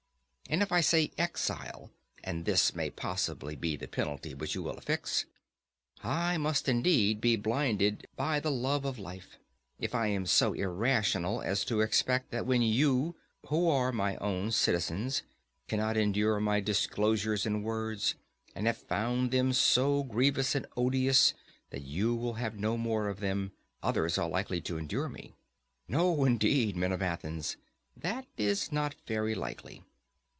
And 0.49 0.61
if 0.61 0.73
I 0.73 0.81
say 0.81 1.11
exile 1.17 1.91
(and 2.25 2.43
this 2.43 2.75
may 2.75 2.89
possibly 2.89 3.55
be 3.55 3.77
the 3.77 3.87
penalty 3.87 4.33
which 4.33 4.53
you 4.53 4.61
will 4.61 4.77
affix), 4.77 5.25
I 6.03 6.37
must 6.37 6.67
indeed 6.67 7.21
be 7.21 7.37
blinded 7.37 8.05
by 8.17 8.41
the 8.41 8.51
love 8.51 8.83
of 8.83 8.99
life, 8.99 9.37
if 9.79 9.95
I 9.95 10.07
am 10.07 10.25
so 10.25 10.51
irrational 10.51 11.41
as 11.41 11.63
to 11.65 11.79
expect 11.79 12.31
that 12.31 12.45
when 12.45 12.61
you, 12.61 13.15
who 13.47 13.69
are 13.69 13.93
my 13.93 14.17
own 14.17 14.51
citizens, 14.51 15.23
cannot 15.69 15.95
endure 15.95 16.41
my 16.41 16.59
discourses 16.59 17.45
and 17.45 17.63
words, 17.63 18.15
and 18.53 18.67
have 18.67 18.75
found 18.77 19.31
them 19.31 19.53
so 19.53 20.03
grievous 20.03 20.53
and 20.53 20.65
odious 20.75 21.33
that 21.69 21.83
you 21.83 22.13
will 22.13 22.33
have 22.33 22.59
no 22.59 22.75
more 22.77 23.07
of 23.07 23.21
them, 23.21 23.53
others 23.81 24.17
are 24.17 24.27
likely 24.27 24.59
to 24.59 24.77
endure 24.77 25.07
me. 25.07 25.33
No 25.87 26.25
indeed, 26.25 26.75
men 26.75 26.91
of 26.91 27.01
Athens, 27.01 27.55
that 27.95 28.25
is 28.35 28.69
not 28.73 28.95
very 29.07 29.33
likely. 29.33 29.85